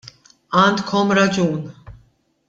[0.61, 1.61] Għandkom raġun.